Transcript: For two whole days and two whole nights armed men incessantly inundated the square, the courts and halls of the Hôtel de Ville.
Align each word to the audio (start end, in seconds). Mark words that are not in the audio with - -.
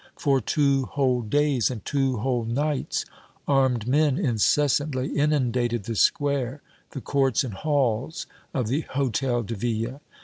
For 0.15 0.41
two 0.41 0.85
whole 0.85 1.21
days 1.21 1.69
and 1.69 1.85
two 1.85 2.17
whole 2.17 2.43
nights 2.43 3.05
armed 3.47 3.87
men 3.87 4.17
incessantly 4.17 5.09
inundated 5.15 5.83
the 5.83 5.93
square, 5.95 6.63
the 6.89 7.01
courts 7.01 7.43
and 7.43 7.53
halls 7.53 8.25
of 8.51 8.65
the 8.67 8.81
Hôtel 8.95 9.45
de 9.45 9.53
Ville. 9.53 10.01